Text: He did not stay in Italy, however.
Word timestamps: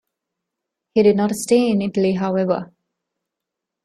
He 0.95 1.03
did 1.03 1.15
not 1.15 1.35
stay 1.35 1.69
in 1.69 1.79
Italy, 1.83 2.13
however. 2.13 2.73